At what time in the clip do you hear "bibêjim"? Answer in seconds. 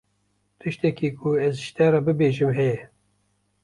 2.05-2.51